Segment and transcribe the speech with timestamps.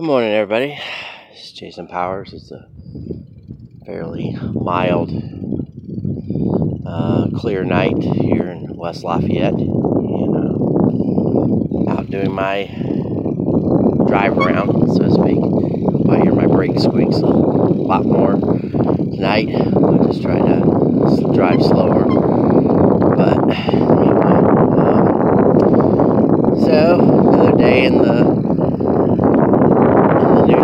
[0.00, 0.80] Good morning, everybody.
[1.30, 2.32] It's Jason Powers.
[2.32, 2.66] It's a
[3.84, 5.10] fairly mild,
[6.86, 12.64] uh, clear night here in West Lafayette, and uh, out doing my
[14.08, 15.36] drive around, so to speak.
[16.08, 19.50] I hear my brakes squeaks a lot more tonight.
[19.54, 22.06] I'll just try to drive slower,
[23.16, 24.08] but anyway.
[24.80, 25.04] Um,
[26.64, 27.00] so
[27.34, 28.39] another day in the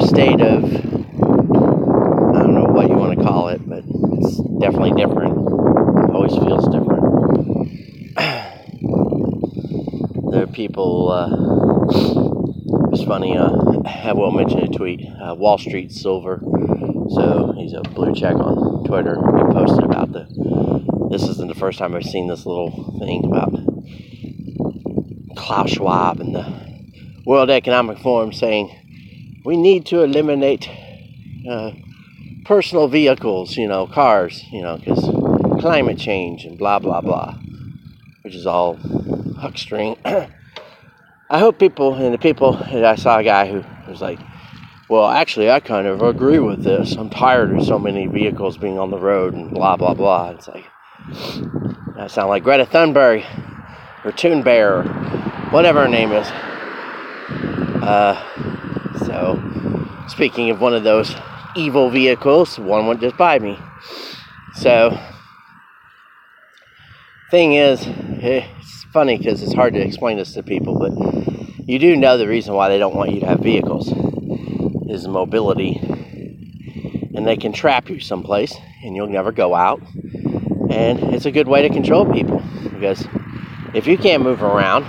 [0.07, 5.33] state of I don't know what you want to call it, but it's definitely different.
[5.35, 7.03] It always feels different.
[10.33, 11.11] there are people.
[11.11, 11.31] Uh,
[12.93, 13.37] it's funny.
[13.37, 13.51] Uh,
[13.85, 15.05] I will mention a tweet.
[15.07, 16.41] Uh, Wall Street Silver.
[17.11, 19.17] So he's a blue check on Twitter.
[19.17, 20.29] He posted about the.
[21.11, 23.53] This isn't the first time I've seen this little thing about
[25.37, 26.47] Klaus Schwab and the
[27.25, 28.71] World Economic Forum saying
[29.47, 30.69] we need to eliminate
[31.49, 31.71] uh,
[32.45, 34.99] personal vehicles, you know, cars, you know, because
[35.61, 37.39] climate change and blah, blah, blah,
[38.23, 39.97] which is all huckstering.
[41.31, 44.19] I hope people, and the people, and I saw a guy who was like,
[44.89, 46.97] well, actually, I kind of agree with this.
[46.97, 50.31] I'm tired of so many vehicles being on the road and blah, blah, blah.
[50.31, 50.65] It's like,
[51.97, 53.25] I sound like Greta Thunberg
[54.05, 54.85] or Toon Bear or
[55.51, 56.27] whatever her name is.
[57.87, 58.46] Uh,
[59.17, 61.15] so, speaking of one of those
[61.57, 63.59] evil vehicles, one went just by me.
[64.57, 64.99] So,
[67.31, 70.93] thing is, eh, it's funny because it's hard to explain this to people, but
[71.67, 73.91] you do know the reason why they don't want you to have vehicles
[74.91, 75.81] is mobility.
[77.15, 79.81] And they can trap you someplace and you'll never go out.
[80.71, 83.09] And it's a good way to control people because
[83.73, 84.85] if you can't move around,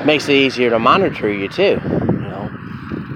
[0.00, 2.12] it makes it easier to monitor you too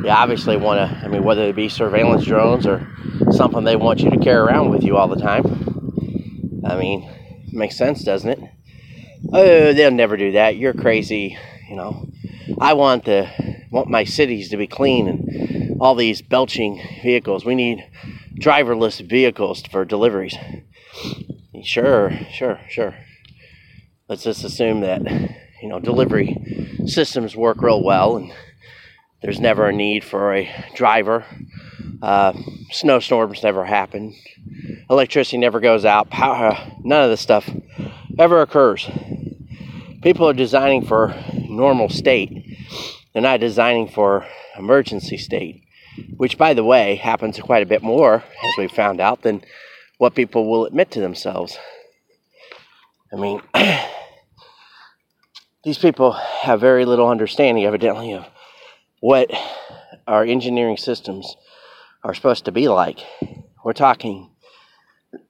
[0.03, 2.87] they obviously want to, I mean, whether it be surveillance drones or
[3.33, 6.63] something they want you to carry around with you all the time.
[6.65, 7.11] I mean,
[7.53, 8.41] makes sense, doesn't it?
[9.33, 10.57] Oh, they'll never do that.
[10.57, 11.37] You're crazy.
[11.69, 12.09] You know,
[12.61, 13.29] I want the
[13.71, 17.45] want my cities to be clean and all these belching vehicles.
[17.45, 17.85] We need
[18.41, 20.37] driverless vehicles for deliveries.
[21.63, 22.95] Sure, sure, sure.
[24.09, 25.03] Let's just assume that
[25.61, 28.33] you know delivery systems work real well and
[29.21, 31.25] there's never a need for a driver.
[32.01, 32.33] Uh,
[32.71, 34.15] snowstorms never happen.
[34.89, 36.11] Electricity never goes out.
[36.11, 37.49] Power, none of this stuff
[38.19, 38.89] ever occurs.
[40.03, 41.15] People are designing for
[41.49, 42.59] normal state.
[43.13, 45.65] They're not designing for emergency state,
[46.17, 49.43] which, by the way, happens quite a bit more, as we found out, than
[49.99, 51.59] what people will admit to themselves.
[53.13, 53.43] I mean,
[55.65, 58.25] these people have very little understanding, evidently, of
[59.01, 59.31] what
[60.07, 61.37] our engineering systems
[62.03, 63.01] are supposed to be like.
[63.65, 64.31] We're talking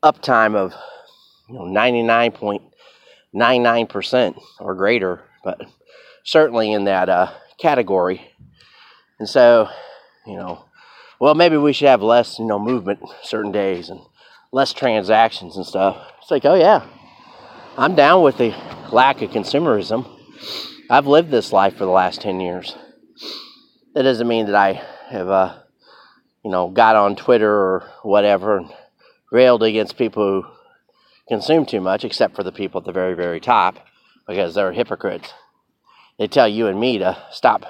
[0.03, 0.75] uptime of
[1.49, 5.63] you know 99.99% or greater, but
[6.25, 8.31] certainly in that uh, category.
[9.19, 9.69] And so,
[10.27, 10.65] you know,
[11.21, 14.01] well, maybe we should have less, you know, movement certain days and
[14.53, 15.97] less transactions and stuff.
[16.23, 16.87] It's like, oh yeah,
[17.77, 18.55] I'm down with the
[18.93, 20.09] lack of consumerism.
[20.89, 22.75] I've lived this life for the last 10 years
[23.99, 25.57] that doesn't mean that I have, uh,
[26.45, 28.71] you know, got on Twitter or whatever and
[29.33, 30.49] railed against people who
[31.27, 33.75] consume too much, except for the people at the very, very top,
[34.29, 35.33] because they're hypocrites.
[36.17, 37.65] They tell you and me to stop,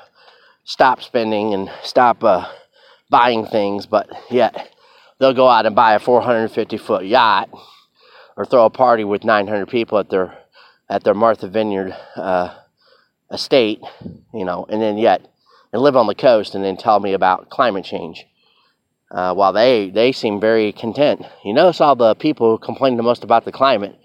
[0.65, 2.47] stop spending and stop uh,
[3.09, 4.71] buying things, but yet
[5.19, 7.49] they'll go out and buy a 450 foot yacht
[8.37, 10.37] or throw a party with 900 people at their
[10.91, 12.55] at their Martha Vineyard uh,
[13.33, 13.81] estate,
[14.34, 15.27] you know, and then yet
[15.73, 18.27] and live on the coast and then tell me about climate change.
[19.11, 21.23] Uh, while they, they seem very content.
[21.43, 23.99] You notice all the people who complain the most about the climate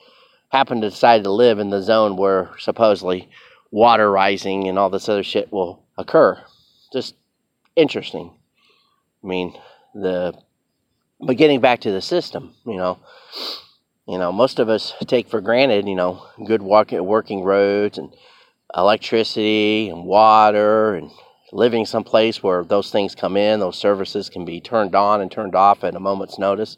[0.50, 3.30] happen to decide to live in the zone where supposedly
[3.70, 6.42] water rising and all this other shit will occur.
[6.94, 7.16] Just
[7.76, 8.32] interesting.
[9.24, 9.58] I mean,
[9.94, 10.34] the
[11.20, 13.00] but getting back to the system, you know,
[14.08, 18.14] you know, most of us take for granted, you know, good walking, working roads and
[18.76, 21.12] electricity and water and
[21.54, 25.56] living someplace where those things come in, those services can be turned on and turned
[25.56, 26.76] off at a moment's notice.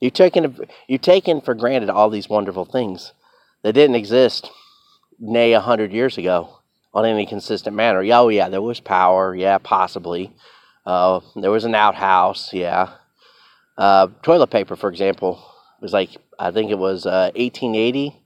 [0.00, 0.56] You've taken,
[0.86, 3.12] you've taken for granted all these wonderful things
[3.62, 4.50] that didn't exist,
[5.18, 6.60] nay, a hundred years ago
[6.94, 8.02] on any consistent manner.
[8.02, 9.34] Yeah, oh, yeah, there was power.
[9.34, 10.32] Yeah, possibly.
[10.86, 12.52] Uh, there was an outhouse.
[12.52, 12.90] Yeah.
[13.76, 15.44] Uh, toilet paper, for example,
[15.80, 18.22] was like, I think it was uh, 1880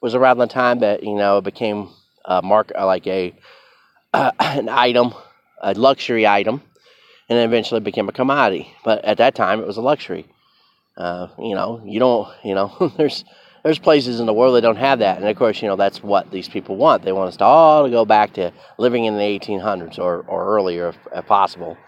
[0.00, 1.88] was around the time that, you know, it became
[2.26, 3.34] a mark, like a
[4.14, 5.12] uh, an item
[5.64, 6.62] a luxury item,
[7.28, 8.72] and eventually became a commodity.
[8.84, 10.26] But at that time, it was a luxury.
[10.96, 13.24] Uh, you know, you don't, you know, there's
[13.64, 16.02] there's places in the world that don't have that, and of course, you know, that's
[16.02, 17.02] what these people want.
[17.02, 20.54] They want us to all to go back to living in the 1800s or, or
[20.54, 21.78] earlier, if, if possible.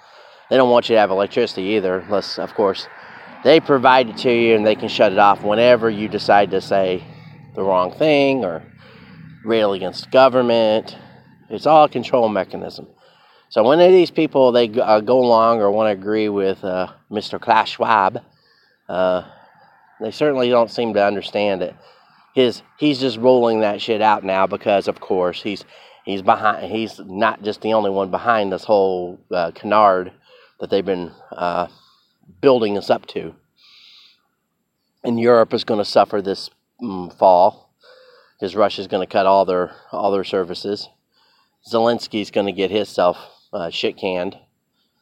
[0.49, 2.89] They don't want you to have electricity either, unless, of course,
[3.45, 6.63] they provide it to you and they can shut it off whenever you decide to
[6.63, 7.05] say
[7.55, 8.63] the wrong thing or
[9.45, 10.97] rail against government.
[11.49, 12.87] It's all a control mechanism.
[13.49, 17.41] So when these people they uh, go along or want to agree with uh, Mr.
[17.41, 18.23] Klaus Schwab,
[18.89, 19.23] uh,
[20.01, 21.75] they certainly don't seem to understand it.
[22.35, 25.65] His he's just rolling that shit out now because, of course, he's
[26.05, 26.71] he's behind.
[26.71, 30.13] He's not just the only one behind this whole uh, canard
[30.61, 31.69] that they've been uh,
[32.41, 33.35] building us up to.
[35.05, 36.51] And Europe is going to suffer this
[36.83, 37.71] mm, fall
[38.39, 40.89] because Russia's going to cut all their all their services.
[41.71, 43.19] Zelensky's going to get himself
[43.53, 44.37] uh, shit canned,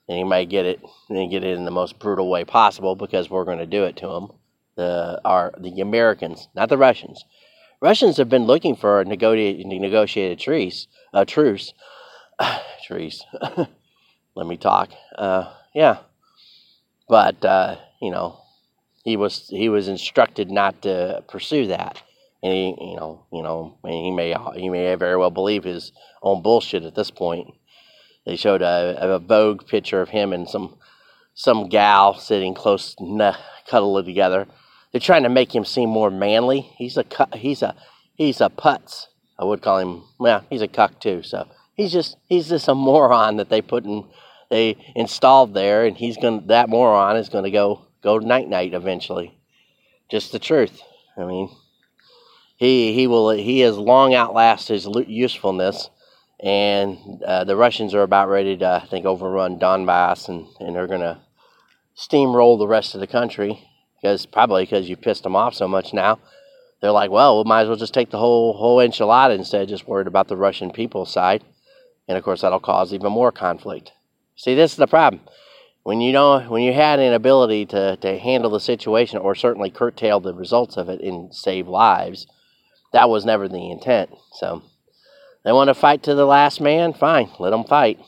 [0.08, 3.28] and he might get it and get it in the most brutal way possible because
[3.30, 4.28] we're going to do it to him
[4.76, 7.24] the are the Americans, not the Russians.
[7.80, 10.88] Russians have been looking for a negotiated, negotiated truce.
[11.12, 11.74] A truce.
[12.86, 13.24] truce.
[14.34, 14.90] Let me talk.
[15.16, 15.98] Uh, yeah,
[17.08, 18.40] but uh, you know,
[19.04, 22.02] he was he was instructed not to pursue that,
[22.44, 25.90] and he you know you know he may he may very well believe his
[26.22, 27.48] own bullshit at this point.
[28.24, 30.76] They showed a, a Vogue picture of him and some
[31.34, 32.94] some gal sitting close,
[33.66, 34.46] cuddled together
[34.94, 36.60] they're trying to make him seem more manly.
[36.78, 37.04] He's a
[37.34, 37.74] he's a
[38.14, 39.06] he's a putz.
[39.36, 40.04] I would call him.
[40.20, 41.24] Well, he's a cuck too.
[41.24, 44.04] So he's just he's just a moron that they put in
[44.50, 49.36] they installed there, and he's gonna that moron is gonna go go night night eventually.
[50.08, 50.80] Just the truth.
[51.16, 51.50] I mean,
[52.56, 55.90] he he will he has long outlasted his usefulness,
[56.40, 60.86] and uh, the Russians are about ready to I think overrun Donbass, and and they're
[60.86, 61.22] gonna
[61.96, 63.68] steamroll the rest of the country
[64.00, 66.18] because probably because you pissed them off so much now.
[66.80, 69.68] They're like, well, we might as well just take the whole whole enchilada instead of
[69.68, 71.42] just worried about the Russian people side.
[72.06, 73.92] And of course, that'll cause even more conflict.
[74.36, 75.22] See, this is the problem.
[75.82, 79.70] When you know, when you had an ability to, to handle the situation or certainly
[79.70, 82.26] curtail the results of it and save lives,
[82.94, 84.10] that was never the intent.
[84.32, 84.62] So,
[85.44, 86.94] they want to fight to the last man.
[86.94, 88.00] Fine, let them fight.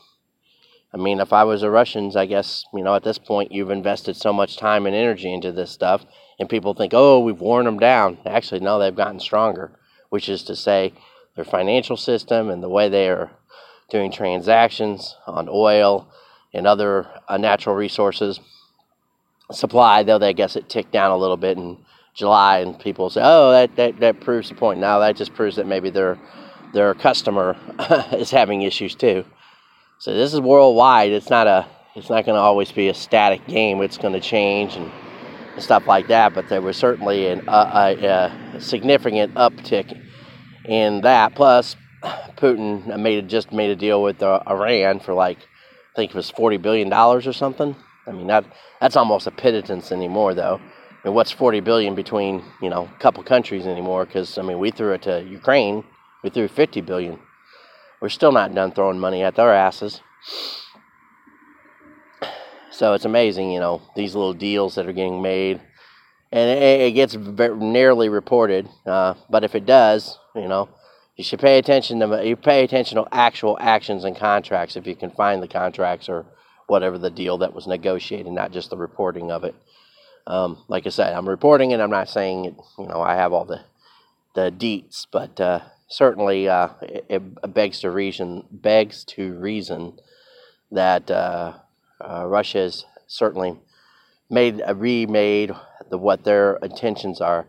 [0.93, 3.69] I mean, if I was the Russians, I guess, you know, at this point, you've
[3.69, 6.05] invested so much time and energy into this stuff,
[6.39, 8.17] and people think, oh, we've worn them down.
[8.25, 9.77] Actually, no, they've gotten stronger,
[10.09, 10.93] which is to say,
[11.35, 13.31] their financial system and the way they are
[13.89, 16.11] doing transactions on oil
[16.53, 18.39] and other uh, natural resources
[19.51, 21.77] supply, though they guess it ticked down a little bit in
[22.17, 24.79] July, and people say, oh, that, that, that proves the point.
[24.79, 26.17] Now that just proves that maybe their,
[26.73, 27.55] their customer
[28.11, 29.23] is having issues too.
[29.99, 31.11] So this is worldwide.
[31.11, 31.67] It's not a.
[31.95, 33.81] It's not going to always be a static game.
[33.81, 34.91] It's going to change and,
[35.57, 36.35] stuff like that.
[36.35, 39.99] But there was certainly an, uh, a, a, significant uptick
[40.65, 41.33] in that.
[41.33, 41.75] Plus,
[42.37, 46.29] Putin made just made a deal with uh, Iran for like I think it was
[46.29, 47.75] forty billion dollars or something.
[48.05, 48.45] I mean that
[48.79, 50.61] that's almost a pittance anymore, though.
[51.07, 54.05] Mean, what's forty billion between you know a couple countries anymore?
[54.05, 55.83] Because I mean, we threw it to Ukraine.
[56.23, 57.19] We threw fifty billion
[57.99, 60.01] we're still not done throwing money at their asses.
[62.71, 65.61] So it's amazing, you know, these little deals that are getting made.
[66.31, 70.69] And it, it gets nearly reported, uh, but if it does, you know,
[71.15, 74.95] you should pay attention to you pay attention to actual actions and contracts if you
[74.95, 76.25] can find the contracts or
[76.67, 79.55] whatever the deal that was negotiated, not just the reporting of it.
[80.27, 81.79] Um, like I said, I'm reporting it.
[81.79, 83.61] I'm not saying it, you know I have all the
[84.35, 89.97] the deets, but uh, certainly uh, it, it, begs to reason begs to reason
[90.69, 91.53] that uh,
[92.01, 93.57] uh, Russia has certainly
[94.29, 95.53] made a remade
[95.89, 97.47] the what their intentions are.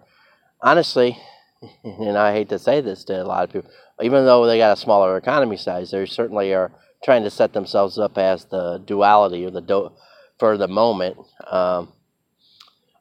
[0.62, 1.18] Honestly,
[1.84, 3.70] and I hate to say this to a lot of people,
[4.00, 6.70] even though they got a smaller economy size, they certainly are
[7.02, 9.92] trying to set themselves up as the duality or the do-
[10.38, 11.16] for the moment
[11.50, 11.92] um,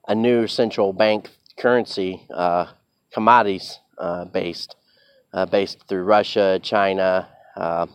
[0.08, 2.68] a new central bank currency uh,
[3.12, 4.76] commodities uh, based
[5.34, 7.86] uh, based through Russia, China, uh,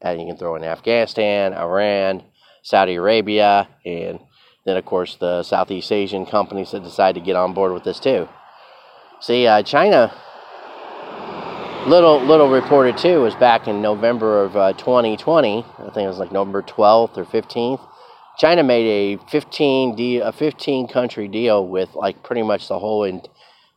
[0.00, 2.22] and you can throw in Afghanistan, Iran,
[2.62, 4.20] Saudi Arabia, and
[4.64, 7.98] then of course the Southeast Asian companies that decide to get on board with this
[7.98, 8.28] too.
[9.20, 10.12] See, uh, China,
[11.86, 15.58] little little reported too, was back in November of uh, 2020.
[15.58, 17.88] I think it was like November 12th or 15th.
[18.38, 23.04] China made a 15 deal, a 15 country deal with like pretty much the whole
[23.04, 23.22] in,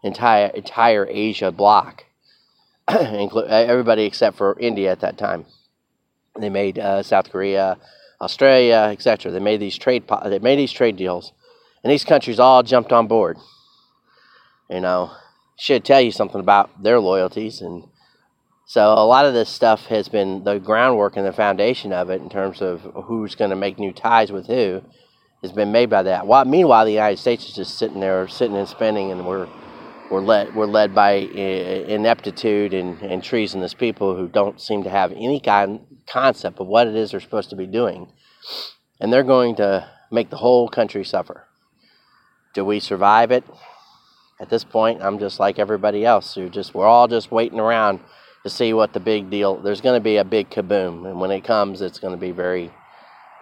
[0.03, 2.05] entire entire Asia block.
[2.87, 5.45] everybody except for India at that time.
[6.39, 7.77] They made uh, South Korea,
[8.21, 9.31] Australia, etc.
[9.31, 11.33] They made these trade po- they made these trade deals,
[11.83, 13.37] and these countries all jumped on board.
[14.69, 15.11] You know,
[15.57, 17.83] should tell you something about their loyalties and
[18.67, 22.21] so a lot of this stuff has been the groundwork and the foundation of it
[22.21, 24.81] in terms of who's going to make new ties with who
[25.41, 26.25] has been made by that.
[26.25, 29.47] While, meanwhile, the United States is just sitting there, sitting and spending, and we're
[30.09, 35.11] we're led we're led by ineptitude and, and treasonous people who don't seem to have
[35.11, 38.11] any kind concept of what it is they're supposed to be doing,
[38.99, 41.47] and they're going to make the whole country suffer.
[42.53, 43.43] Do we survive it?
[44.39, 47.99] At this point, I'm just like everybody else who just we're all just waiting around
[48.45, 49.55] to see what the big deal.
[49.55, 52.29] There's going to be a big kaboom, and when it comes, it's going to be
[52.29, 52.71] very,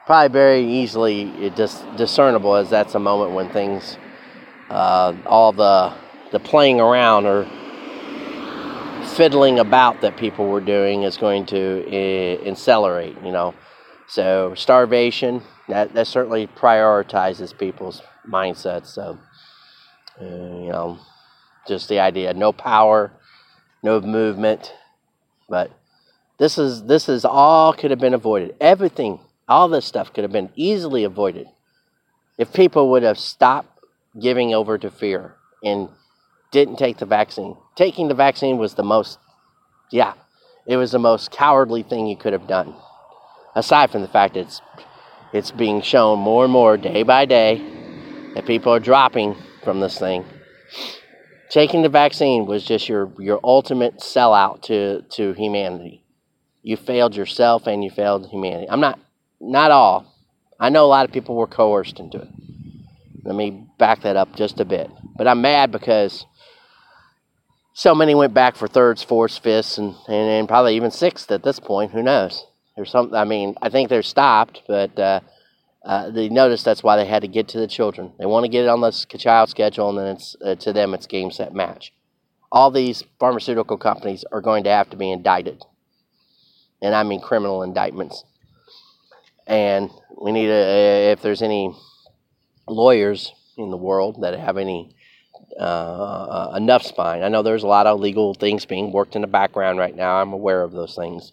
[0.06, 3.98] probably very easily dis- discernible as that's a moment when things,
[4.70, 5.94] uh, all the
[6.32, 7.44] the playing around or
[9.18, 13.18] fiddling about that people were doing is going to uh, accelerate.
[13.26, 13.54] You know,
[14.08, 18.88] so starvation that that certainly prioritizes people's mindsets.
[18.88, 19.20] So,
[20.22, 20.98] uh, you know,
[21.68, 23.12] just the idea, no power,
[23.84, 24.72] no movement
[25.54, 25.70] but
[26.40, 28.56] this is this is all could have been avoided.
[28.60, 31.46] Everything, all this stuff could have been easily avoided
[32.40, 33.80] if people would have stopped
[34.20, 35.90] giving over to fear and
[36.50, 37.56] didn't take the vaccine.
[37.76, 39.20] Taking the vaccine was the most
[39.92, 40.14] yeah,
[40.66, 42.74] it was the most cowardly thing you could have done.
[43.54, 44.60] Aside from the fact it's
[45.34, 47.62] it's being shown more and more day by day
[48.34, 50.26] that people are dropping from this thing
[51.54, 56.04] taking the vaccine was just your your ultimate sellout to to humanity.
[56.64, 58.68] You failed yourself and you failed humanity.
[58.70, 59.00] I'm not
[59.40, 60.12] not all.
[60.60, 62.30] I know a lot of people were coerced into it.
[63.24, 64.90] Let me back that up just a bit.
[65.16, 66.26] But I'm mad because
[67.74, 71.44] so many went back for thirds, fourths, fifths, and, and, and probably even sixth at
[71.44, 71.92] this point.
[71.92, 72.46] Who knows?
[72.76, 73.14] There's some.
[73.14, 75.20] I mean, I think they're stopped, but uh,
[75.84, 78.14] uh, they noticed that's why they had to get to the children.
[78.18, 80.94] They want to get it on the child schedule, and then it's uh, to them
[80.94, 81.94] it's game set match.
[82.52, 85.62] All these pharmaceutical companies are going to have to be indicted,
[86.82, 88.24] and I mean criminal indictments.
[89.46, 89.90] And
[90.22, 91.76] we need a, if there's any
[92.68, 94.96] lawyers in the world that have any
[95.60, 97.24] uh, uh, enough spine.
[97.24, 100.16] I know there's a lot of legal things being worked in the background right now.
[100.16, 101.32] I'm aware of those things,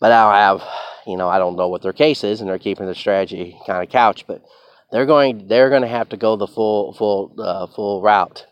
[0.00, 0.68] but I don't have
[1.08, 3.82] you know, I don't know what their case is, and they're keeping their strategy kind
[3.82, 4.42] of couch, but
[4.92, 8.46] they're going they're going to have to go the full full uh, full route,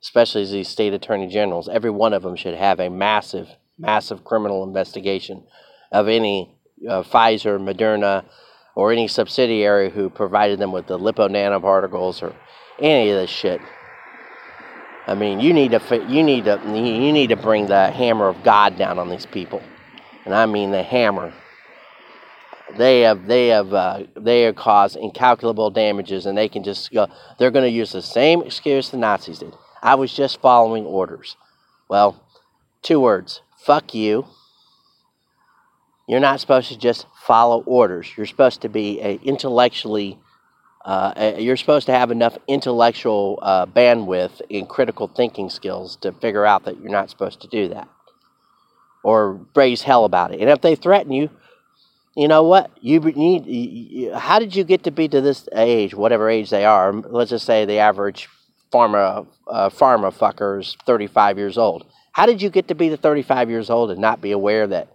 [0.00, 1.68] especially as these state attorney generals.
[1.68, 5.44] Every one of them should have a massive massive criminal investigation
[5.90, 6.54] of any
[6.88, 8.24] uh, Pfizer, Moderna,
[8.76, 12.34] or any subsidiary who provided them with the lipo nanoparticles or
[12.78, 13.60] any of this shit.
[15.08, 18.44] I mean, you need to you need to you need to bring the hammer of
[18.44, 19.62] God down on these people,
[20.28, 21.32] and I mean the hammer
[22.76, 27.06] they have they have uh, they have caused incalculable damages, and they can just go.
[27.38, 29.54] They're going to use the same excuse the Nazis did.
[29.82, 31.36] I was just following orders.
[31.88, 32.22] Well,
[32.82, 34.26] two words: fuck you.
[36.06, 38.12] You're not supposed to just follow orders.
[38.16, 40.18] You're supposed to be intellectually.
[40.84, 46.46] Uh, you're supposed to have enough intellectual uh, bandwidth and critical thinking skills to figure
[46.46, 47.88] out that you're not supposed to do that,
[49.08, 50.40] or raise hell about it.
[50.40, 51.30] And if they threaten you,
[52.14, 52.70] you know what?
[52.82, 56.66] You need you, how did you get to be to this age whatever age they
[56.66, 56.92] are?
[56.92, 58.28] Let's just say the average
[58.70, 61.86] pharma uh, pharma fucker is 35 years old.
[62.12, 64.92] How did you get to be the 35 years old and not be aware that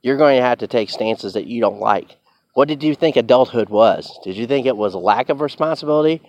[0.00, 2.16] you're going to have to take stances that you don't like?
[2.54, 4.18] What did you think adulthood was?
[4.24, 6.22] Did you think it was a lack of responsibility?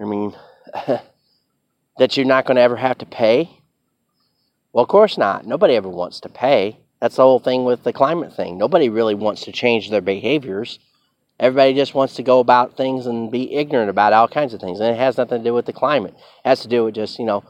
[0.00, 0.32] I mean
[1.98, 3.60] that you're not going to ever have to pay
[4.76, 7.92] well of course not nobody ever wants to pay that's the whole thing with the
[7.92, 8.56] climate thing.
[8.56, 10.78] Nobody really wants to change their behaviors.
[11.38, 14.80] Everybody just wants to go about things and be ignorant about all kinds of things.
[14.80, 16.14] And it has nothing to do with the climate.
[16.14, 17.44] It has to do with just, you know,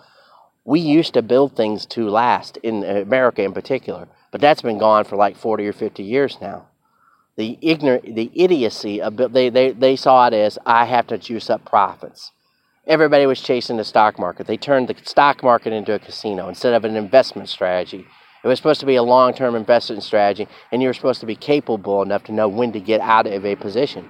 [0.64, 4.08] we used to build things to last, in America in particular.
[4.32, 6.66] But that's been gone for like 40 or 50 years now.
[7.36, 11.48] The ignorant, the idiocy of they, they, they saw it as I have to juice
[11.48, 12.32] up profits.
[12.86, 14.46] Everybody was chasing the stock market.
[14.46, 18.06] They turned the stock market into a casino instead of an investment strategy
[18.46, 21.26] it was supposed to be a long term investment strategy, and you were supposed to
[21.26, 24.06] be capable enough to know when to get out of a position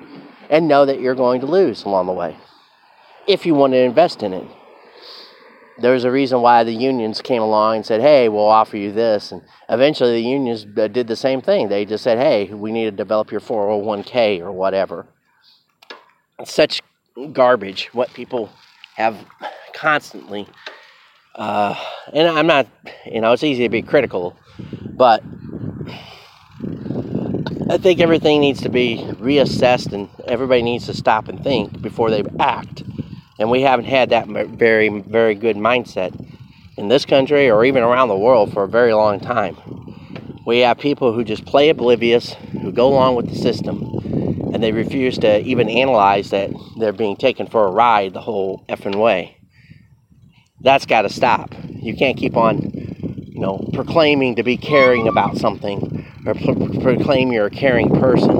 [0.51, 2.37] and know that you're going to lose along the way
[3.27, 4.47] if you want to invest in it.
[5.79, 9.33] There's a reason why the unions came along and said, hey, we'll offer you this.
[9.33, 9.41] And
[9.71, 11.71] eventually the unions uh, did the same thing.
[11.71, 15.07] They just said, hey, we need to develop your 401k or whatever.
[16.39, 16.83] It's such
[17.33, 18.51] garbage what people
[18.97, 19.17] have
[19.73, 20.47] constantly
[21.37, 21.75] uh,
[22.15, 22.67] and I'm not,
[23.05, 24.37] you know, it's easy to be critical,
[24.97, 25.23] but
[27.69, 32.11] I think everything needs to be reassessed and everybody needs to stop and think before
[32.11, 32.85] they act.
[33.39, 36.19] And we haven't had that very, very good mindset
[36.79, 39.57] in this country or even around the world for a very long time.
[40.47, 43.96] We have people who just play oblivious, who go along with the system,
[44.57, 48.65] and they refuse to even analyze that they're being taken for a ride the whole
[48.71, 49.37] effing way.
[50.63, 51.55] That's got to stop.
[51.69, 57.33] You can't keep on, you know, proclaiming to be caring about something or pro- proclaim
[57.33, 58.31] you're a caring person,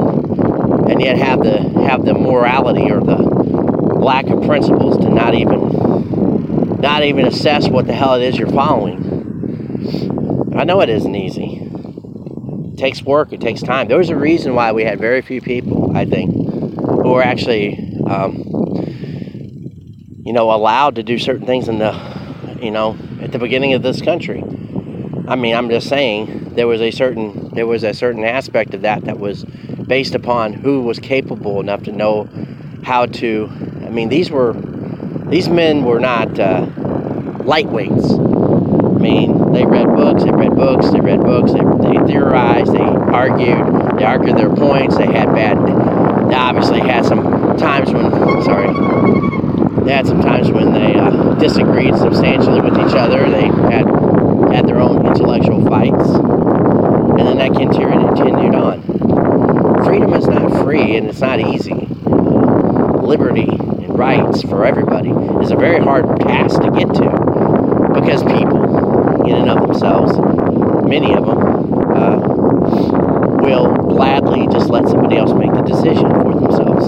[0.91, 6.81] and yet have the have the morality or the lack of principles to not even
[6.81, 9.05] not even assess what the hell it is you're following.
[10.57, 11.66] I know it isn't easy.
[12.77, 13.33] It takes work.
[13.33, 13.89] It takes time.
[13.89, 17.73] There was a reason why we had very few people, I think, who were actually,
[18.07, 18.35] um,
[20.23, 21.99] you know, allowed to do certain things in the,
[22.61, 24.45] you know, at the beginning of this country.
[25.27, 28.83] I mean, I'm just saying there was a certain there was a certain aspect of
[28.83, 29.45] that that was
[29.87, 32.29] based upon who was capable enough to know
[32.85, 33.49] how to.
[33.87, 36.67] I mean, these were these men were not uh,
[37.39, 38.97] lightweights.
[38.97, 42.79] I mean, they read books, they read books, they read books, they, they theorized, they
[42.79, 44.99] argued, they argued their points.
[44.99, 45.57] They had bad.
[46.29, 48.11] They obviously had some times when
[48.43, 48.67] sorry,
[49.85, 53.31] they had some times when they uh, disagreed substantially with each other.
[53.31, 53.87] They had
[54.53, 59.85] had their own intellectual fights, and then that continued, continued on.
[59.85, 61.89] Freedom is not free, and it's not easy.
[62.05, 65.11] Liberty and rights for everybody
[65.43, 67.37] is a very hard task to get to
[67.95, 68.46] because people,
[69.29, 70.13] in and of themselves,
[70.87, 71.39] many of them,
[71.93, 72.19] uh,
[73.47, 76.87] will gladly just let somebody else make the decision for themselves,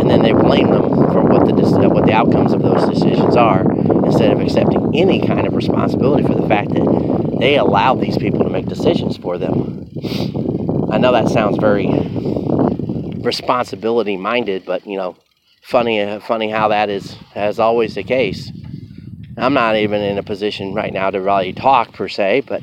[0.00, 1.52] and then they blame them for what the
[1.88, 3.60] what the outcomes of those decisions are
[4.04, 8.44] instead of accepting any kind of responsibility for the fact that they allow these people
[8.44, 9.88] to make decisions for them.
[10.90, 11.86] I know that sounds very
[13.22, 15.16] responsibility minded, but you know,
[15.62, 18.50] funny funny how that is as always the case.
[19.36, 22.62] I'm not even in a position right now to really talk per se, but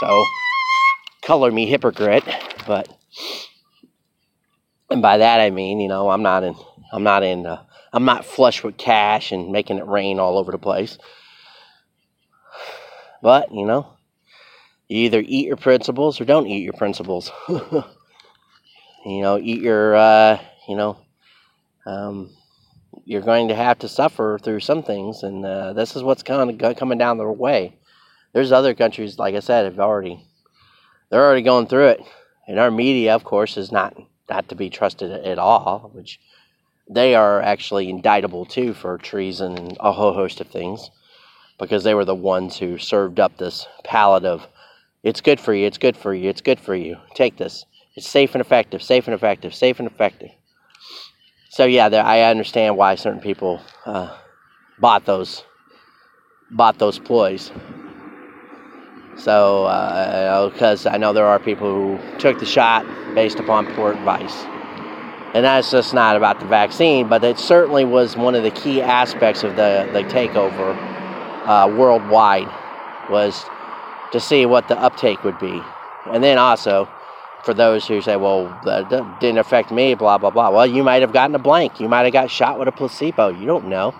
[0.00, 0.24] so
[1.22, 2.24] color me hypocrite,
[2.66, 2.88] but
[4.90, 6.54] and by that I mean, you know, I'm not in
[6.92, 10.50] I'm not in uh, I'm not flush with cash and making it rain all over
[10.50, 10.98] the place.
[13.22, 13.86] But, you know,
[14.88, 17.30] you either eat your principles or don't eat your principles.
[17.48, 17.92] you
[19.06, 20.98] know, eat your, uh, you know,
[21.86, 22.33] um,
[23.04, 26.60] you're going to have to suffer through some things, and uh, this is what's kind
[26.60, 27.76] of coming down the way.
[28.32, 30.24] There's other countries, like I said, have already,
[31.10, 32.00] they're already going through it,
[32.48, 33.96] and our media, of course, is not
[34.28, 36.18] not to be trusted at all, which
[36.88, 40.90] they are actually indictable too for treason and a whole host of things
[41.58, 44.46] because they were the ones who served up this pallet of
[45.02, 46.96] it's good for you, it's good for you, it's good for you.
[47.14, 47.66] Take this.
[47.94, 50.30] It's safe and effective, safe and effective, safe and effective.
[51.54, 54.18] So yeah, I understand why certain people uh,
[54.80, 55.44] bought those
[56.50, 57.52] bought those ploys.
[59.16, 63.92] So because uh, I know there are people who took the shot based upon poor
[63.92, 64.34] advice.
[65.32, 68.82] And that's just not about the vaccine, but it certainly was one of the key
[68.82, 70.76] aspects of the, the takeover
[71.46, 72.48] uh, worldwide
[73.08, 73.44] was
[74.10, 75.62] to see what the uptake would be.
[76.06, 76.88] And then also,
[77.44, 80.50] for those who say, well, that didn't affect me, blah, blah, blah.
[80.50, 81.80] Well, you might have gotten a blank.
[81.80, 83.28] You might have got shot with a placebo.
[83.28, 83.94] You don't know.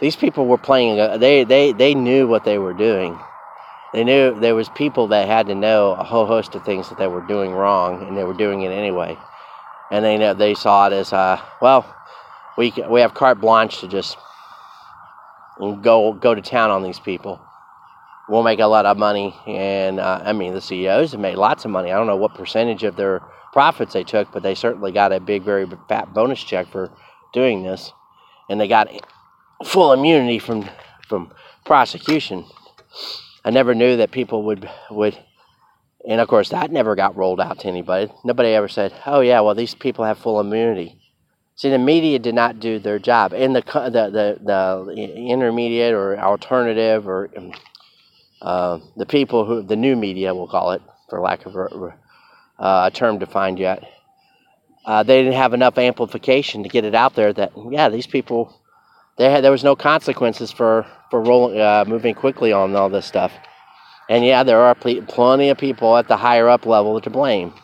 [0.00, 3.18] These people were playing, uh, they, they, they knew what they were doing.
[3.92, 6.98] They knew there was people that had to know a whole host of things that
[6.98, 9.16] they were doing wrong, and they were doing it anyway
[9.92, 11.84] and they know they saw it as uh, well
[12.56, 14.16] we we have carte blanche to just
[15.82, 17.40] go go to town on these people.
[18.28, 21.64] We'll make a lot of money, and uh, I mean the CEOs have made lots
[21.64, 21.90] of money.
[21.90, 23.20] I don't know what percentage of their
[23.52, 26.90] profits they took, but they certainly got a big, very fat bonus check for
[27.32, 27.92] doing this,
[28.48, 28.88] and they got
[29.64, 30.68] full immunity from
[31.08, 31.32] from
[31.64, 32.44] prosecution.
[33.44, 35.18] I never knew that people would would
[36.04, 38.12] and of course, that never got rolled out to anybody.
[38.24, 40.98] Nobody ever said, oh, yeah, well, these people have full immunity.
[41.54, 43.32] See, the media did not do their job.
[43.32, 47.52] And the, the, the, the intermediate or alternative or um,
[48.42, 51.94] uh, the people who, the new media, we'll call it, for lack of a,
[52.58, 53.82] uh, a term defined yet,
[54.84, 58.60] uh, they didn't have enough amplification to get it out there that, yeah, these people,
[59.16, 63.06] they had, there was no consequences for, for rolling, uh, moving quickly on all this
[63.06, 63.32] stuff.
[64.08, 67.54] And yeah, there are pl- plenty of people at the higher up level to blame.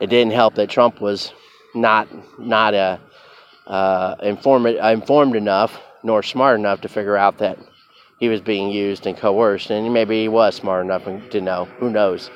[0.00, 1.32] It didn't help that Trump was
[1.74, 2.98] not not uh,
[3.66, 7.58] uh, informed informed enough nor smart enough to figure out that
[8.18, 11.66] he was being used and coerced, and maybe he was smart enough to know.
[11.78, 12.30] Who knows?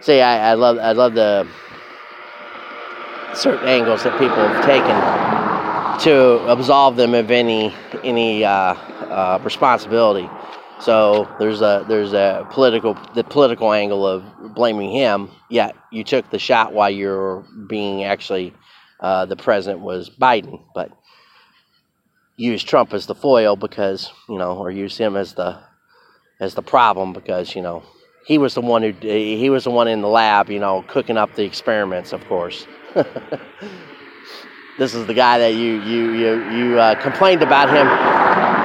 [0.00, 1.46] see, I, I love I love the
[3.34, 10.28] certain angles that people have taken to absolve them of any any uh, uh, responsibility.
[10.80, 15.30] So there's a there's a political the political angle of blaming him.
[15.50, 18.54] Yet you took the shot while you're being actually
[19.00, 20.90] uh, the president was Biden, but
[22.38, 25.58] use Trump as the foil because you know, or use him as the
[26.40, 27.82] as the problem because you know
[28.26, 31.18] he was the one who he was the one in the lab, you know, cooking
[31.18, 32.66] up the experiments, of course.
[34.78, 37.88] this is the guy that you you you you uh, complained about him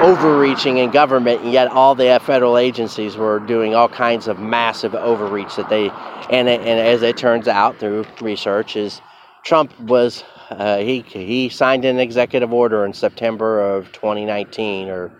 [0.02, 4.94] overreaching in government, and yet all the federal agencies were doing all kinds of massive
[4.94, 5.90] overreach that they
[6.30, 9.00] and and as it turns out through research is
[9.42, 15.10] Trump was uh, he he signed an executive order in September of 2019 or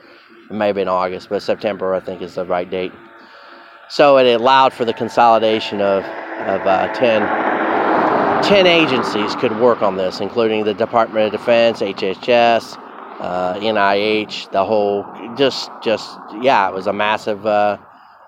[0.50, 2.92] maybe in August, but September I think is the right date.
[3.88, 9.96] So it allowed for the consolidation of of uh, 10, 10 agencies could work on
[9.96, 12.76] this, including the Department of Defense, HHS,
[13.20, 15.06] uh, NIH, the whole
[15.36, 17.46] just just yeah, it was a massive.
[17.46, 17.78] Uh,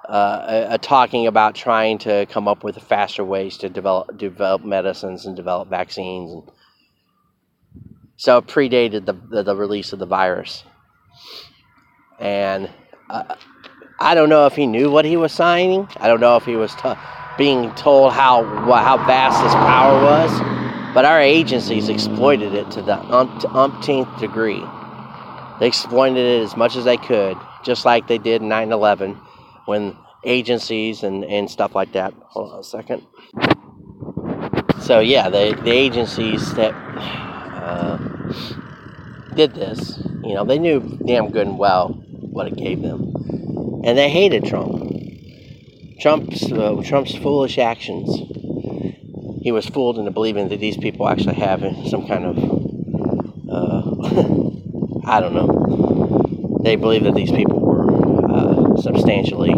[0.09, 5.35] uh, talking about trying to come up with faster ways to develop develop medicines and
[5.35, 6.43] develop vaccines, and
[8.17, 10.65] so it predated the, the, the release of the virus.
[12.19, 12.71] And
[13.11, 13.35] uh,
[13.99, 15.89] I don't know if he knew what he was signing.
[15.97, 16.95] I don't know if he was t-
[17.37, 20.57] being told how how vast this power was.
[20.95, 24.65] But our agencies exploited it to the umpteenth degree.
[25.61, 29.13] They exploited it as much as they could, just like they did in 9 11
[29.67, 32.15] when agencies and, and stuff like that.
[32.29, 33.07] Hold on a second.
[34.81, 36.73] So, yeah, the, the agencies that
[37.67, 37.99] uh,
[39.35, 43.13] did this, you know, they knew damn good and well what it gave them.
[43.85, 44.83] And they hated Trump.
[46.01, 48.09] Trump's, uh, Trump's foolish actions.
[49.43, 52.37] He was fooled into believing that these people actually have some kind of,
[53.51, 53.97] uh,
[55.07, 56.61] I don't know.
[56.63, 59.55] They believe that these people were uh, substantially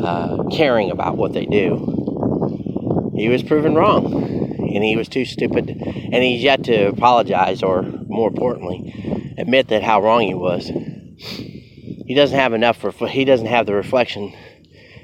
[0.00, 3.12] uh, caring about what they do.
[3.16, 4.45] He was proven wrong,
[4.76, 9.82] and he was too stupid, and he's yet to apologize, or more importantly, admit that
[9.82, 10.68] how wrong he was.
[10.68, 12.84] He doesn't have enough.
[12.84, 14.32] Ref- he doesn't have the reflection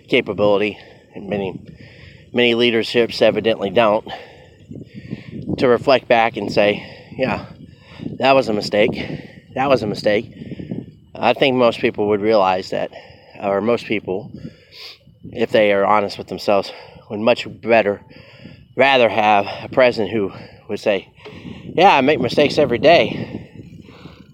[0.09, 0.79] capability,
[1.15, 1.61] and many
[2.33, 4.07] many leaderships evidently don't,
[5.59, 7.47] to reflect back and say, "Yeah,
[8.19, 8.93] that was a mistake.
[9.55, 10.33] That was a mistake."
[11.15, 12.91] I think most people would realize that,
[13.41, 14.31] or most people
[15.33, 16.73] if they are honest with themselves,
[17.09, 18.03] would much better
[18.77, 20.33] rather have a president who
[20.69, 21.13] would say,
[21.75, 23.39] "Yeah, I make mistakes every day."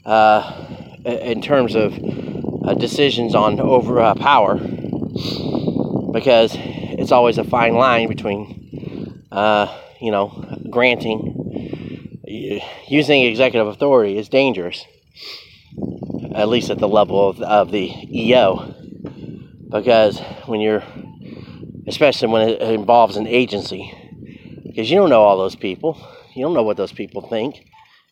[0.05, 0.65] Uh,
[1.05, 1.93] in terms of
[2.65, 4.57] uh, decisions on over uh, power,
[6.13, 9.67] because it's always a fine line between, uh,
[10.01, 10.29] you know,
[10.71, 11.35] granting
[12.89, 14.85] using executive authority is dangerous,
[16.35, 18.75] at least at the level of, of the EO
[19.69, 20.83] because when you're
[21.87, 23.93] especially when it involves an agency
[24.79, 26.01] because you don't know all those people.
[26.37, 27.67] You don't know what those people think.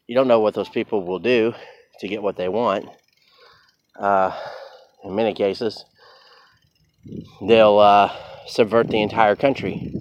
[0.09, 1.55] You don't know what those people will do
[2.01, 2.87] to get what they want.
[3.97, 4.37] Uh,
[5.05, 5.85] in many cases
[7.41, 8.13] they'll uh,
[8.49, 9.93] subvert the entire country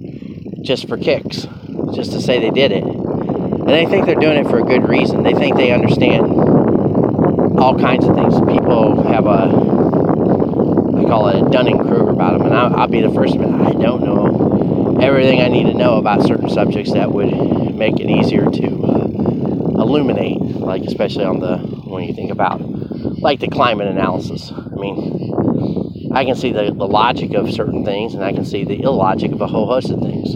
[0.63, 1.45] just for kicks
[1.93, 2.84] just to say they did it.
[2.84, 5.21] And they think they're doing it for a good reason.
[5.21, 6.25] They think they understand
[7.60, 8.39] all kinds of things.
[8.39, 9.51] People have a
[11.06, 13.62] call it a Dunning Kruger about them, and I'll, I'll be the first to admit
[13.62, 14.64] I don't know
[15.01, 19.08] everything I need to know about certain subjects that would make it easier to uh,
[19.81, 22.62] illuminate, like especially on the when you think about
[23.19, 24.51] like the climate analysis.
[24.51, 28.63] I mean, I can see the, the logic of certain things, and I can see
[28.63, 30.36] the illogic of a whole host of things.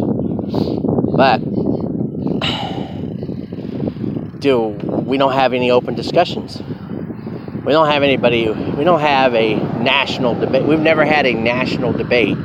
[1.15, 1.39] But
[4.39, 6.62] do we don't have any open discussions
[7.69, 10.63] we don't have anybody, we don't have a national debate.
[10.63, 12.36] We've never had a national debate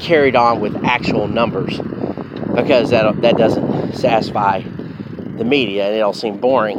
[0.00, 1.78] carried on with actual numbers
[2.54, 6.78] because that, that doesn't satisfy the media and it'll seem boring.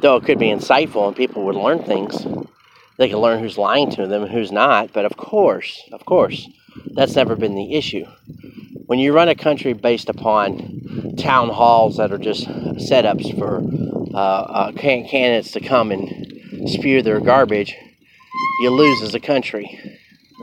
[0.00, 2.26] Though it could be insightful and people would learn things.
[2.96, 4.92] They can learn who's lying to them and who's not.
[4.92, 6.48] But of course, of course,
[6.94, 8.06] that's never been the issue.
[8.86, 13.62] When you run a country based upon town halls that are just setups for
[14.14, 17.76] uh, uh, candidates to come and spew their garbage,
[18.60, 19.78] you lose as a country,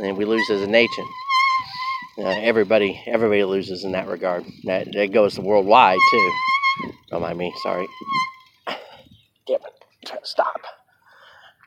[0.02, 1.06] and we lose as a nation.
[2.18, 4.46] Uh, everybody, everybody loses in that regard.
[4.64, 6.32] That, that goes worldwide too.
[7.10, 7.54] Don't mind me.
[7.62, 7.86] Sorry.
[9.48, 10.12] Damn it!
[10.24, 10.62] Stop.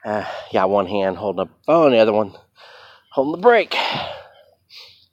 [0.04, 2.32] Uh, got one hand holding the phone, the other one
[3.10, 3.76] holding the brake.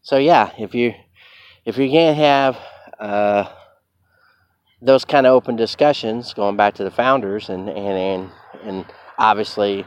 [0.02, 0.94] So yeah, if you
[1.66, 2.58] if you can't have
[3.00, 3.50] uh,
[4.82, 8.32] those kind of open discussions, going back to the founders, and and and,
[8.64, 8.86] and
[9.18, 9.86] obviously,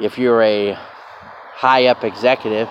[0.00, 0.74] if you're a
[1.54, 2.68] high up executive,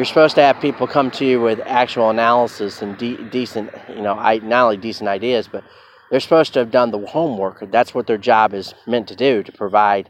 [0.00, 4.00] you're supposed to have people come to you with actual analysis and de- decent, you
[4.00, 5.62] know, I, not only decent ideas, but
[6.10, 7.70] they're supposed to have done the homework.
[7.70, 10.08] That's what their job is meant to do to provide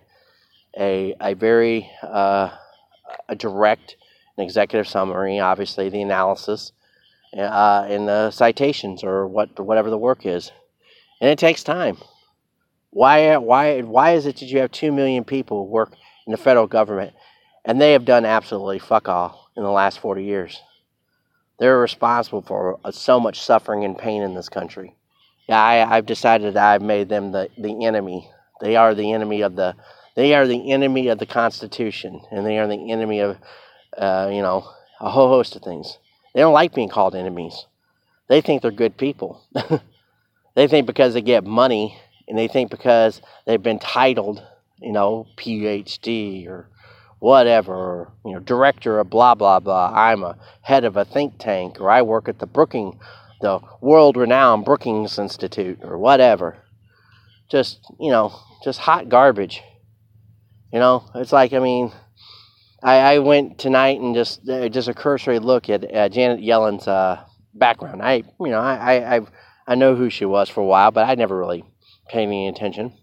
[0.79, 2.51] a a very uh,
[3.29, 3.97] a direct
[4.37, 6.71] an executive summary, obviously the analysis,
[7.37, 10.53] uh, and the citations or what whatever the work is,
[11.21, 11.97] and it takes time.
[12.91, 15.97] Why why why is it that you have two million people work
[16.29, 17.13] in the federal government,
[17.65, 20.61] and they have done absolutely fuck all in the last forty years?
[21.59, 24.97] They're responsible for uh, so much suffering and pain in this country.
[25.49, 28.31] Yeah, I, I've decided I've made them the, the enemy.
[28.61, 29.75] They are the enemy of the
[30.17, 33.39] they are the enemy of the Constitution, and they are the enemy of
[33.97, 34.69] uh, you know,
[35.01, 35.99] a whole host of things.
[36.35, 37.67] They don't like being called enemies.
[38.29, 39.43] They think they're good people.
[40.55, 44.43] they think because they get money, and they think because they've been titled,
[44.81, 46.69] you know, PhD or
[47.21, 49.93] whatever, you know, director of blah blah blah.
[49.95, 52.97] I'm a head of a think tank, or I work at the Brookings,
[53.41, 56.65] the world-renowned Brookings Institute, or whatever.
[57.51, 59.63] Just you know, just hot garbage.
[60.73, 61.93] You know, it's like I mean,
[62.83, 66.89] I, I went tonight and just uh, just a cursory look at uh, Janet Yellen's
[66.89, 67.23] uh,
[67.55, 68.03] background.
[68.03, 69.31] I you know I I I've,
[69.67, 71.65] I know who she was for a while, but I never really
[72.09, 72.95] paid any attention.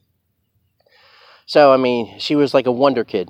[1.45, 3.29] So I mean, she was like a wonder kid.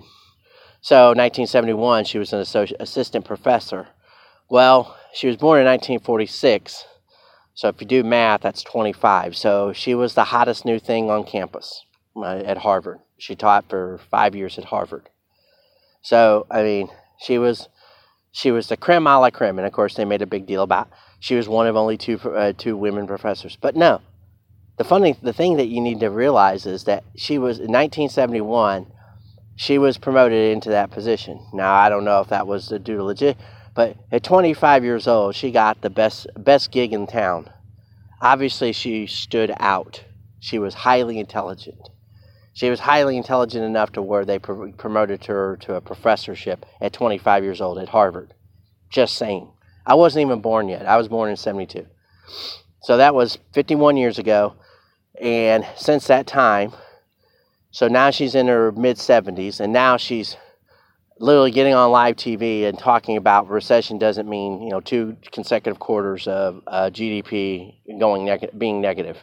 [0.81, 2.45] So 1971, she was an
[2.79, 3.87] assistant professor.
[4.49, 6.85] Well, she was born in 1946.
[7.53, 9.35] So if you do math, that's 25.
[9.35, 11.83] So she was the hottest new thing on campus
[12.15, 12.99] uh, at Harvard.
[13.17, 15.09] She taught for five years at Harvard.
[16.01, 17.67] So I mean, she was
[18.31, 20.61] she was the creme a la creme, and of course they made a big deal
[20.61, 20.87] about
[21.19, 23.57] she was one of only two uh, two women professors.
[23.59, 24.01] But no,
[24.77, 28.87] the funny the thing that you need to realize is that she was in 1971.
[29.57, 31.39] She was promoted into that position.
[31.51, 33.37] Now I don't know if that was due to legit,
[33.73, 37.49] but at 25 years old, she got the best best gig in town.
[38.21, 40.03] Obviously, she stood out.
[40.39, 41.89] She was highly intelligent.
[42.53, 46.93] She was highly intelligent enough to where they pr- promoted her to a professorship at
[46.93, 48.33] 25 years old at Harvard.
[48.91, 49.51] Just saying.
[49.85, 50.85] I wasn't even born yet.
[50.85, 51.85] I was born in 72.
[52.81, 54.55] So that was 51 years ago.
[55.19, 56.73] And since that time,
[57.71, 60.37] so now she's in her mid 70s, and now she's
[61.19, 65.79] literally getting on live TV and talking about recession doesn't mean you know two consecutive
[65.79, 69.17] quarters of uh, GDP going neg- being negative.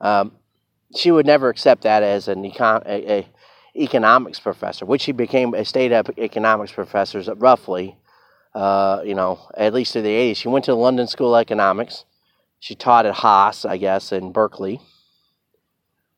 [0.00, 0.32] Um,
[0.94, 3.28] she would never accept that as an econ- a, a
[3.74, 7.96] economics professor, which she became a state economics professor roughly,
[8.54, 10.36] uh, you know, at least to the 80s.
[10.36, 12.04] She went to the London School of Economics.
[12.58, 14.80] She taught at Haas, I guess, in Berkeley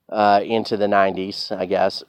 [0.08, 2.02] uh, into the 90s, I guess.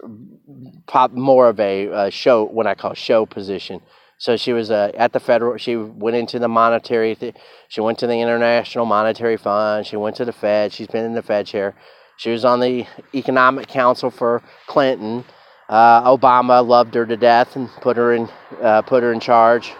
[0.87, 3.81] Pop more of a uh, show, what I call show position.
[4.17, 5.57] So she was uh, at the federal.
[5.57, 7.15] She went into the monetary.
[7.15, 7.35] Th-
[7.69, 9.87] she went to the International Monetary Fund.
[9.87, 10.73] She went to the Fed.
[10.73, 11.73] She's been in the Fed chair.
[12.17, 12.85] She was on the
[13.15, 15.23] Economic Council for Clinton.
[15.69, 18.27] Uh, Obama loved her to death and put her in
[18.61, 19.71] uh, put her in charge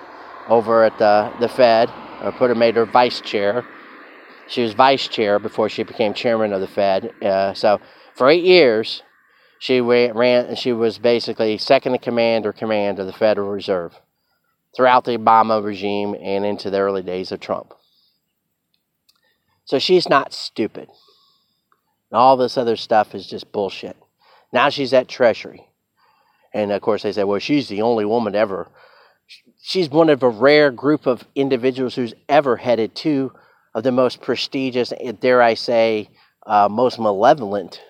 [0.48, 1.92] over at the the Fed,
[2.24, 3.66] or put her made her vice chair.
[4.48, 7.12] She was vice chair before she became chairman of the Fed.
[7.22, 7.82] Uh, so
[8.20, 9.02] for eight years,
[9.60, 10.54] she ran.
[10.58, 13.98] She was basically second in command or command of the Federal Reserve
[14.76, 17.74] throughout the Obama regime and into the early days of Trump.
[19.64, 20.90] So she's not stupid.
[22.12, 23.96] And all this other stuff is just bullshit.
[24.52, 25.70] Now she's at Treasury.
[26.54, 28.68] And of course, they say, well, she's the only woman ever.
[29.62, 33.32] She's one of a rare group of individuals who's ever headed two
[33.74, 36.10] of the most prestigious, dare I say,
[36.46, 37.82] uh, most malevolent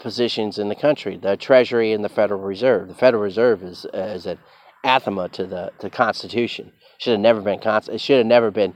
[0.00, 2.88] positions in the country the Treasury and the Federal Reserve.
[2.88, 4.38] The Federal Reserve is, uh, is an
[4.84, 6.72] anathema to the, to the Constitution.
[6.98, 8.74] Should have never been, it should have never been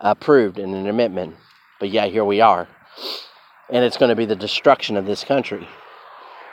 [0.00, 1.36] approved in an amendment.
[1.80, 2.68] But yeah, here we are
[3.70, 5.68] and it's going to be the destruction of this country.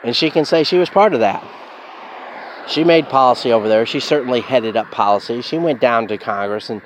[0.04, 1.44] And she can say she was part of that.
[2.68, 3.86] She made policy over there.
[3.86, 5.40] She certainly headed up policy.
[5.40, 6.82] She went down to Congress and,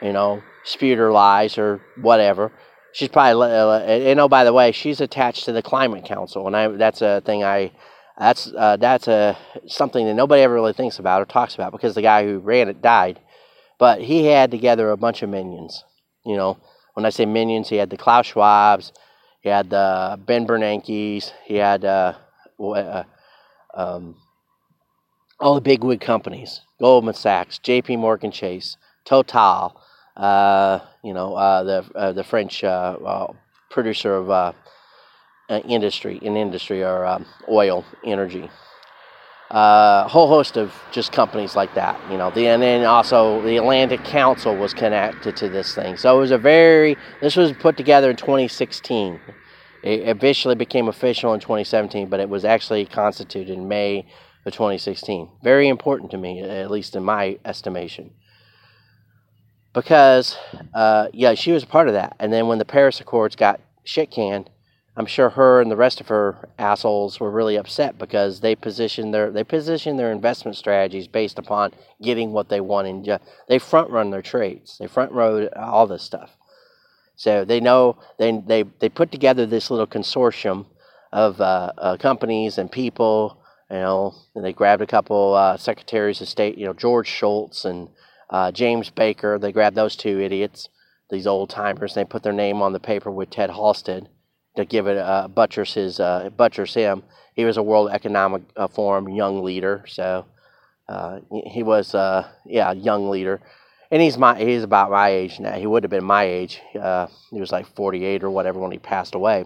[0.00, 2.52] you know, spewed her lies or whatever.
[2.92, 6.54] She's probably, uh, and oh, by the way, she's attached to the Climate Council, and
[6.54, 7.72] I, that's a thing I,
[8.18, 11.94] that's uh, that's a something that nobody ever really thinks about or talks about because
[11.94, 13.18] the guy who ran it died,
[13.78, 15.84] but he had together a bunch of minions.
[16.24, 16.58] You know,
[16.92, 18.92] when I say minions, he had the Klaus Schwabs,
[19.42, 21.32] he had the Ben Bernanke's.
[21.44, 22.14] He had uh,
[22.60, 23.04] uh,
[23.74, 24.16] um,
[25.40, 27.96] all the big wig companies: Goldman Sachs, J.P.
[27.96, 29.80] Morgan Chase, Total,
[30.16, 33.32] uh, you know, uh, the uh, the French uh, uh,
[33.70, 34.52] producer of uh,
[35.68, 38.48] industry in industry or um, oil energy.
[39.54, 42.30] A whole host of just companies like that, you know.
[42.30, 45.98] The, and then also the Atlantic Council was connected to this thing.
[45.98, 46.96] So it was a very.
[47.20, 49.20] This was put together in 2016.
[49.82, 54.06] It officially became official in 2017, but it was actually constituted in May
[54.46, 55.28] of 2016.
[55.42, 58.12] Very important to me, at least in my estimation
[59.74, 60.36] because
[60.74, 62.16] uh, yeah, she was a part of that.
[62.18, 64.50] And then when the Paris Accords got shit canned,
[64.94, 69.14] I'm sure her and the rest of her assholes were really upset because they positioned
[69.14, 73.58] their they positioned their investment strategies based upon getting what they want and ju- they
[73.58, 74.76] front run their trades.
[74.78, 76.36] They front run all this stuff.
[77.16, 80.66] So they know they they they put together this little consortium
[81.10, 83.38] of uh, uh, companies and people.
[83.70, 86.58] You know, and they grabbed a couple uh, secretaries of state.
[86.58, 87.88] You know, George Shultz and
[88.32, 89.38] uh, James Baker.
[89.38, 90.70] They grabbed those two idiots,
[91.10, 94.08] these old timers, and they put their name on the paper with Ted Halstead
[94.56, 97.04] to give it uh, buttress his uh, buttress him.
[97.34, 100.24] He was a World Economic uh, Forum young leader, so
[100.88, 103.40] uh, he was uh, yeah young leader,
[103.90, 105.52] and he's my he's about my age now.
[105.52, 106.60] He would have been my age.
[106.72, 109.44] He was like 48 or whatever when he passed away,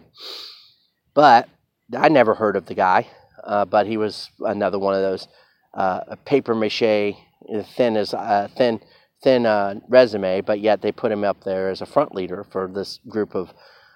[1.12, 1.48] but
[1.96, 3.08] I never heard of the guy.
[3.44, 5.28] But he was another one of those
[6.24, 7.16] paper mache
[7.76, 8.80] thin as uh, thin
[9.22, 12.68] thin uh, resume, but yet they put him up there as a front leader for
[12.68, 13.52] this group of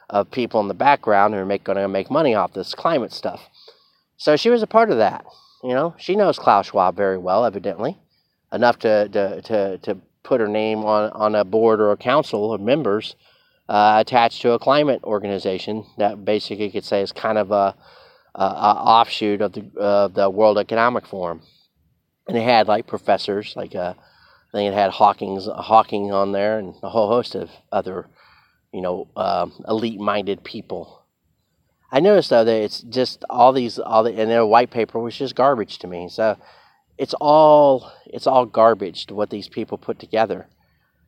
[0.08, 3.48] of people in the background who are going to make money off this climate stuff.
[4.16, 5.24] So she was a part of that.
[5.62, 7.98] You know, she knows Klaus Schwab very well, evidently,
[8.52, 12.52] enough to to to, to put her name on on a board or a council
[12.52, 13.14] of members
[13.68, 17.74] uh, attached to a climate organization that basically you could say is kind of a,
[18.34, 21.42] a, a offshoot of the uh, the World Economic Forum
[22.30, 26.60] and it had like professors, like uh, I think it had Hawking's Hawking on there,
[26.60, 28.06] and a whole host of other,
[28.72, 31.02] you know, um, elite-minded people.
[31.90, 35.16] I noticed though that it's just all these all the and their white paper was
[35.16, 36.08] just garbage to me.
[36.08, 36.36] So
[36.96, 40.46] it's all it's all garbage to what these people put together.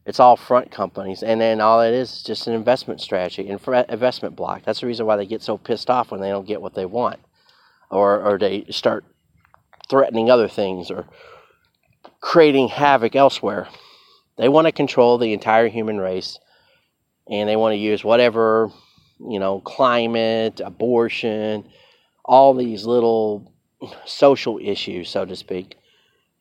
[0.04, 3.60] It's all front companies, and then all it is is just an investment strategy, an
[3.88, 4.64] investment block.
[4.64, 6.84] That's the reason why they get so pissed off when they don't get what they
[6.84, 7.20] want,
[7.92, 9.04] or or they start
[9.92, 11.04] threatening other things or
[12.18, 13.68] creating havoc elsewhere.
[14.38, 16.38] They want to control the entire human race
[17.30, 18.70] and they want to use whatever,
[19.20, 21.68] you know, climate, abortion,
[22.24, 23.52] all these little
[24.06, 25.76] social issues, so to speak,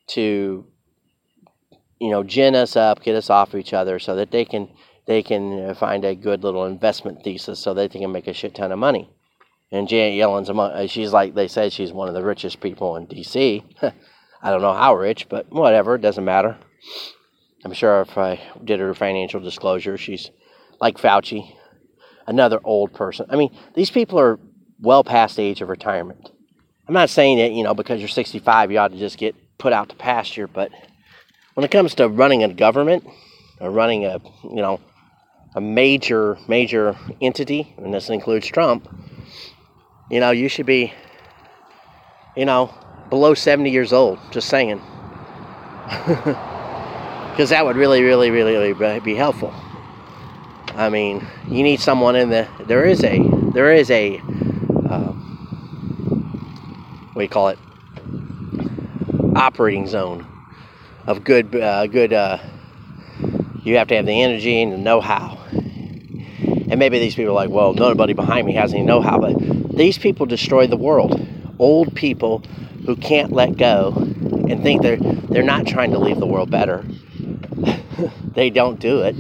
[0.08, 0.66] to
[2.00, 4.70] you know, gin us up, get us off each other so that they can
[5.08, 8.34] they can uh, find a good little investment thesis so that they can make a
[8.34, 9.10] shit ton of money.
[9.72, 12.98] And Janet Yellen's among, uh, she's like they said she's one of the richest people
[12.98, 13.64] in D.C.
[13.82, 16.58] I don't know how rich, but whatever, it doesn't matter.
[17.64, 20.32] I'm sure if I did her financial disclosure, she's
[20.80, 21.56] like Fauci,
[22.26, 23.28] another old person.
[23.30, 24.40] I mean, these people are
[24.80, 26.32] well past the age of retirement.
[26.88, 29.74] I'm not saying that, you know, because you're 65, you ought to just get put
[29.74, 30.72] out to pasture, but
[31.54, 33.06] when it comes to running a government
[33.60, 34.80] or running a, you know,
[35.54, 38.88] a major, major entity, and this includes Trump,
[40.12, 40.94] you know, you should be,
[42.36, 42.72] you know,
[43.10, 44.20] below 70 years old.
[44.32, 44.82] Just saying.
[47.32, 49.54] Because that would really, really, really, really be helpful.
[50.76, 52.48] I mean, you need someone in the.
[52.68, 53.20] There is a.
[53.54, 54.18] There is a.
[54.18, 55.14] Uh,
[57.14, 57.60] what do you call it?
[59.36, 60.28] Operating zone
[61.08, 62.12] of good, uh, good.
[62.12, 62.38] Uh,
[63.64, 65.38] you have to have the energy and the know-how.
[65.52, 69.98] And maybe these people are like, well, nobody behind me has any know-how, but these
[69.98, 71.28] people destroy the world.
[71.60, 72.40] Old people
[72.86, 76.84] who can't let go and think they're they're not trying to leave the world better.
[78.34, 79.16] they don't do it.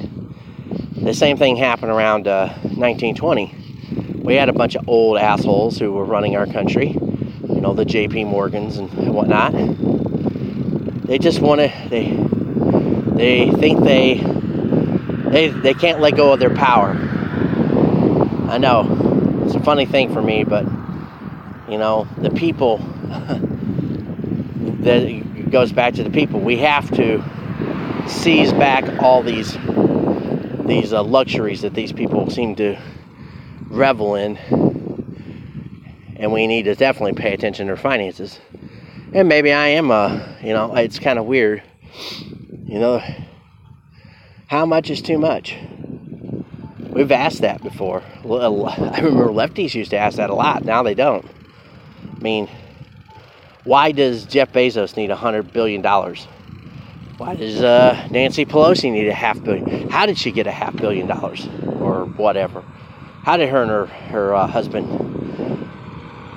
[1.04, 4.20] The same thing happened around uh, 1920.
[4.24, 6.90] We had a bunch of old assholes who were running our country.
[6.90, 8.26] You know, the J.P.
[8.26, 9.54] Morgans and whatnot.
[11.08, 11.72] They just want to.
[11.89, 12.12] They
[13.16, 14.16] they think they
[15.30, 16.95] they they can't let go of their power.
[18.49, 19.11] I know
[19.64, 20.66] funny thing for me, but
[21.68, 22.78] you know, the people
[24.82, 26.39] that goes back to the people.
[26.39, 27.24] We have to
[28.07, 29.57] seize back all these
[30.66, 32.78] these uh, luxuries that these people seem to
[33.68, 34.38] revel in,
[36.16, 38.39] and we need to definitely pay attention to their finances.
[39.14, 41.62] And maybe I am, uh, you know, it's kind of weird,
[42.66, 43.01] you know.
[44.47, 45.55] How much is too much?
[47.02, 48.04] We've asked that before.
[48.24, 50.64] I remember lefties used to ask that a lot.
[50.64, 51.26] Now they don't.
[52.16, 52.47] I mean,
[53.64, 55.82] why does Jeff Bezos need $100 billion?
[55.82, 59.89] Why does uh, Nancy Pelosi need a half billion?
[59.89, 61.49] How did she get a half billion dollars
[61.80, 62.62] or whatever?
[63.24, 64.88] How did her and her, her uh, husband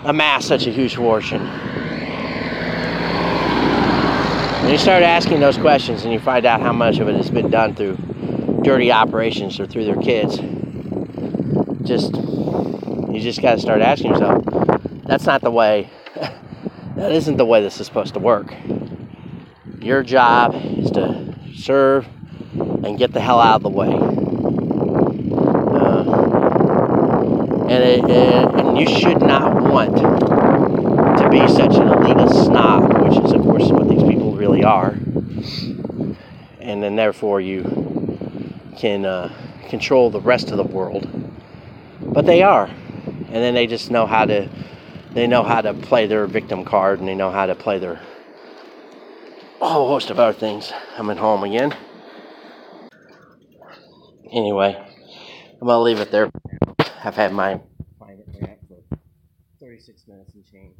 [0.04, 1.42] amass such a huge fortune?
[4.66, 7.50] You start asking those questions and you find out how much of it has been
[7.50, 7.98] done through
[8.64, 10.38] dirty operations or through their kids,
[11.86, 12.14] just
[13.14, 14.44] you just got to start asking yourself,
[15.06, 15.88] that's not the way.
[16.96, 18.52] that isn't the way this is supposed to work.
[19.80, 22.08] Your job is to serve
[22.54, 23.92] and get the hell out of the way.
[25.76, 26.04] Uh,
[27.68, 29.96] and, it, it, and you should not want
[31.18, 34.90] to be such an elitist snob, which is, of course, what these people really are.
[36.60, 37.62] And then, therefore, you
[38.76, 39.32] can uh,
[39.68, 41.08] control the rest of the world.
[42.00, 42.66] But they are.
[42.66, 44.48] And then they just know how to
[45.12, 48.00] they know how to play their victim card and they know how to play their
[49.60, 50.72] whole host of other things.
[50.96, 51.74] I'm at home again.
[54.32, 54.76] Anyway,
[55.60, 56.30] I'm gonna leave it there.
[57.04, 57.60] I've had my
[57.98, 58.96] private rant for
[59.60, 60.76] 36 minutes and change.